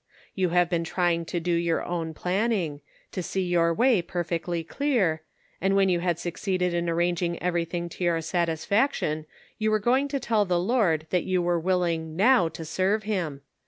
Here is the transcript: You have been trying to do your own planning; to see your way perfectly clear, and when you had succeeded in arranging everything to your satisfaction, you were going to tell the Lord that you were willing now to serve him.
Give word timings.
You 0.33 0.49
have 0.49 0.67
been 0.67 0.83
trying 0.83 1.25
to 1.25 1.39
do 1.39 1.51
your 1.51 1.85
own 1.85 2.15
planning; 2.15 2.81
to 3.11 3.21
see 3.21 3.43
your 3.43 3.71
way 3.71 4.01
perfectly 4.01 4.63
clear, 4.63 5.21
and 5.61 5.75
when 5.75 5.89
you 5.89 5.99
had 5.99 6.17
succeeded 6.17 6.73
in 6.73 6.89
arranging 6.89 7.39
everything 7.39 7.87
to 7.89 8.03
your 8.05 8.19
satisfaction, 8.21 9.27
you 9.59 9.69
were 9.69 9.77
going 9.77 10.07
to 10.07 10.19
tell 10.19 10.43
the 10.43 10.57
Lord 10.59 11.05
that 11.11 11.25
you 11.25 11.39
were 11.39 11.59
willing 11.59 12.15
now 12.15 12.49
to 12.49 12.65
serve 12.65 13.03
him. 13.03 13.41